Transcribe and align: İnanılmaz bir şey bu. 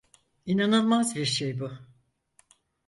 İnanılmaz 0.45 1.15
bir 1.15 1.25
şey 1.25 1.59
bu. 1.59 1.71